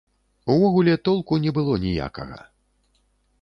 [0.53, 2.39] Увогуле, толку не было ніякага.